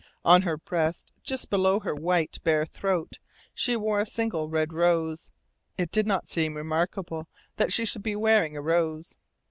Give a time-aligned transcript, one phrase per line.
[0.25, 3.19] On her breast, just below her white, bare throat,
[3.53, 5.29] she wore a single red rose.
[5.77, 9.15] It did not seem remarkable that she should be wearing a rose.